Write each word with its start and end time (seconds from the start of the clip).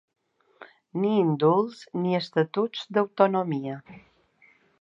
Ni 1.01 1.11
indults, 1.25 1.83
ni 2.05 2.17
estatuts 2.21 2.89
d’autonomia. 2.97 3.81